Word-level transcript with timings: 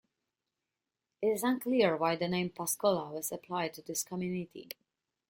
It 1.21 1.27
is 1.27 1.43
unclear 1.43 1.95
why 1.95 2.15
the 2.15 2.27
name 2.27 2.49
"Pascola" 2.49 3.11
was 3.11 3.31
applied 3.31 3.75
to 3.75 3.83
this 3.83 4.03
community. 4.03 4.69